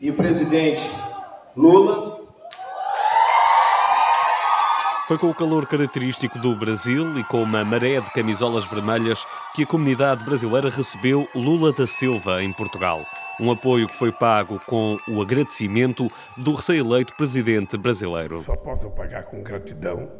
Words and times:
e 0.00 0.10
o 0.10 0.14
presidente 0.14 0.80
Lula 1.54 2.18
foi 5.06 5.18
com 5.18 5.28
o 5.28 5.34
calor 5.34 5.66
característico 5.66 6.38
do 6.38 6.54
Brasil 6.54 7.18
e 7.18 7.24
com 7.24 7.42
uma 7.42 7.64
maré 7.64 8.00
de 8.00 8.10
camisolas 8.12 8.64
vermelhas 8.64 9.26
que 9.54 9.64
a 9.64 9.66
comunidade 9.66 10.24
brasileira 10.24 10.70
recebeu 10.70 11.28
Lula 11.34 11.72
da 11.72 11.86
Silva 11.86 12.42
em 12.42 12.52
Portugal. 12.52 13.04
Um 13.40 13.50
apoio 13.50 13.88
que 13.88 13.96
foi 13.96 14.12
pago 14.12 14.60
com 14.66 14.96
o 15.08 15.20
agradecimento 15.20 16.08
do 16.36 16.54
recém-eleito 16.54 17.14
presidente 17.14 17.76
brasileiro. 17.76 18.40
Só 18.42 18.56
posso 18.56 18.88
pagar 18.90 19.24
com 19.24 19.42
gratidão 19.42 20.10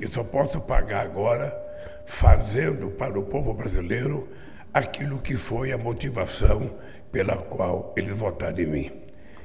e 0.00 0.06
só 0.08 0.24
posso 0.24 0.62
pagar 0.62 1.02
agora 1.02 1.54
fazendo 2.06 2.90
para 2.90 3.18
o 3.18 3.22
povo 3.22 3.52
brasileiro 3.52 4.28
aquilo 4.72 5.18
que 5.18 5.36
foi 5.36 5.72
a 5.72 5.78
motivação 5.78 6.74
pela 7.12 7.36
qual 7.36 7.92
eles 7.96 8.16
votaram 8.16 8.58
em 8.58 8.66
mim. 8.66 9.01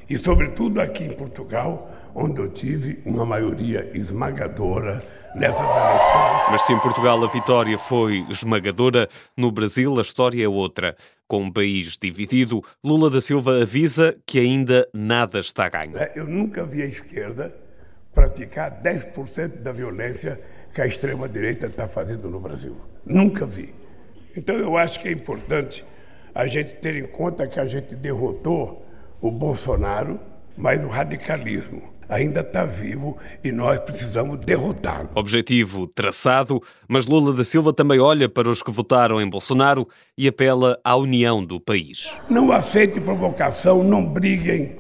E, 0.10 0.18
sobretudo, 0.18 0.80
aqui 0.80 1.04
em 1.04 1.14
Portugal, 1.14 1.92
onde 2.16 2.40
eu 2.40 2.50
tive 2.50 3.02
uma 3.06 3.26
maioria 3.26 3.92
esmagadora 3.94 5.04
nessas 5.36 5.60
eleições. 5.60 6.52
Mas 6.52 6.62
se 6.62 6.74
em 6.74 6.80
Portugal 6.80 7.24
a 7.24 7.28
vitória 7.28 7.78
foi 7.78 8.26
esmagadora, 8.30 9.10
no 9.36 9.52
Brasil 9.52 9.98
a 10.00 10.02
história 10.02 10.44
é 10.44 10.48
outra. 10.48 10.96
Com 11.28 11.44
um 11.44 11.52
país 11.52 11.98
dividido, 11.98 12.64
Lula 12.82 13.10
da 13.10 13.20
Silva 13.20 13.62
avisa 13.62 14.18
que 14.26 14.40
ainda 14.40 14.88
nada 14.94 15.40
está 15.40 15.68
ganho. 15.68 15.98
É, 15.98 16.14
eu 16.16 16.26
nunca 16.26 16.66
vi 16.66 16.82
a 16.82 16.86
esquerda 16.86 17.54
praticar 18.14 18.82
10% 18.82 19.62
da 19.62 19.74
violência 19.74 20.42
que 20.74 20.82
a 20.82 20.88
extrema-direita 20.88 21.68
está 21.68 21.86
fazendo 21.86 22.30
no 22.30 22.40
Brasil. 22.40 22.78
Nunca 23.06 23.46
vi. 23.46 23.76
Então 24.36 24.56
eu 24.56 24.78
acho 24.78 25.02
que 25.02 25.10
é 25.10 25.12
importante 25.12 25.84
a 26.34 26.48
gente 26.48 26.76
ter 26.76 26.96
em 26.96 27.06
conta 27.06 27.46
que 27.46 27.60
a 27.60 27.66
gente 27.66 27.94
derrotou 27.94 28.87
o 29.22 29.32
Bolsonaro, 29.32 30.20
mas 30.56 30.84
o 30.84 30.88
radicalismo 30.88 31.98
ainda 32.10 32.40
está 32.40 32.64
vivo 32.64 33.18
e 33.44 33.52
nós 33.52 33.80
precisamos 33.80 34.40
derrotá-lo. 34.40 35.10
Objetivo 35.14 35.88
traçado, 35.88 36.62
mas 36.88 37.06
Lula 37.06 37.34
da 37.34 37.44
Silva 37.44 37.74
também 37.74 38.00
olha 38.00 38.30
para 38.30 38.50
os 38.50 38.64
que 38.64 38.72
votaram 38.72 39.20
em 39.20 39.30
Bolsonaro 39.30 39.88
e 40.18 40.28
apela 40.28 40.80
à 40.84 40.96
união 40.96 41.44
do 41.44 41.60
país. 41.60 42.14
Não 42.30 42.52
aceite 42.52 43.00
provocação, 43.02 43.84
não 43.84 44.06
briguem, 44.06 44.78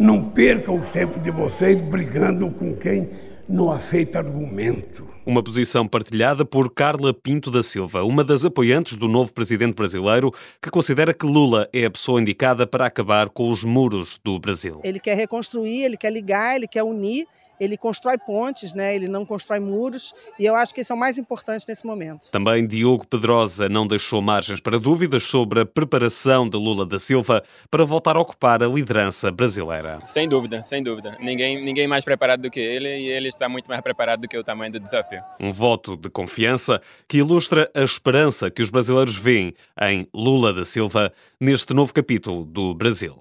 não 0.00 0.24
percam 0.24 0.76
o 0.76 0.80
tempo 0.80 1.20
de 1.20 1.30
vocês 1.30 1.78
brigando 1.78 2.50
com 2.50 2.74
quem 2.74 3.10
não 3.46 3.70
aceita 3.70 4.18
argumento. 4.18 5.06
Uma 5.26 5.42
posição 5.42 5.86
partilhada 5.86 6.42
por 6.42 6.72
Carla 6.72 7.12
Pinto 7.12 7.50
da 7.50 7.62
Silva, 7.62 8.02
uma 8.02 8.24
das 8.24 8.42
apoiantes 8.42 8.96
do 8.96 9.06
novo 9.06 9.30
presidente 9.34 9.74
brasileiro, 9.74 10.32
que 10.62 10.70
considera 10.70 11.12
que 11.12 11.26
Lula 11.26 11.68
é 11.70 11.84
a 11.84 11.90
pessoa 11.90 12.18
indicada 12.18 12.66
para 12.66 12.86
acabar 12.86 13.28
com 13.28 13.50
os 13.50 13.62
muros 13.62 14.18
do 14.24 14.38
Brasil. 14.38 14.80
Ele 14.82 14.98
quer 14.98 15.18
reconstruir, 15.18 15.82
ele 15.82 15.98
quer 15.98 16.10
ligar, 16.10 16.56
ele 16.56 16.66
quer 16.66 16.82
unir 16.82 17.26
ele 17.60 17.76
constrói 17.76 18.16
pontes, 18.16 18.72
né? 18.72 18.96
ele 18.96 19.06
não 19.06 19.26
constrói 19.26 19.60
muros, 19.60 20.14
e 20.38 20.46
eu 20.46 20.56
acho 20.56 20.74
que 20.74 20.80
isso 20.80 20.92
é 20.92 20.96
o 20.96 20.98
mais 20.98 21.18
importante 21.18 21.64
nesse 21.68 21.86
momento. 21.86 22.30
Também 22.30 22.66
Diogo 22.66 23.06
Pedrosa 23.06 23.68
não 23.68 23.86
deixou 23.86 24.22
margens 24.22 24.60
para 24.60 24.78
dúvidas 24.78 25.22
sobre 25.24 25.60
a 25.60 25.66
preparação 25.66 26.48
de 26.48 26.56
Lula 26.56 26.86
da 26.86 26.98
Silva 26.98 27.44
para 27.70 27.84
voltar 27.84 28.16
a 28.16 28.20
ocupar 28.20 28.62
a 28.62 28.66
liderança 28.66 29.30
brasileira. 29.30 30.00
Sem 30.04 30.28
dúvida, 30.28 30.64
sem 30.64 30.82
dúvida. 30.82 31.16
Ninguém, 31.20 31.62
ninguém 31.62 31.86
mais 31.86 32.04
preparado 32.04 32.42
do 32.42 32.50
que 32.50 32.60
ele 32.60 32.88
e 32.88 33.08
ele 33.08 33.28
está 33.28 33.48
muito 33.48 33.66
mais 33.68 33.80
preparado 33.80 34.22
do 34.22 34.28
que 34.28 34.38
o 34.38 34.42
tamanho 34.42 34.72
do 34.72 34.80
desafio. 34.80 35.20
Um 35.38 35.50
voto 35.50 35.96
de 35.96 36.08
confiança 36.08 36.80
que 37.06 37.18
ilustra 37.18 37.70
a 37.74 37.82
esperança 37.82 38.50
que 38.50 38.62
os 38.62 38.70
brasileiros 38.70 39.16
veem 39.16 39.54
em 39.82 40.08
Lula 40.14 40.54
da 40.54 40.64
Silva 40.64 41.12
neste 41.38 41.74
novo 41.74 41.92
capítulo 41.92 42.44
do 42.44 42.74
Brasil. 42.74 43.16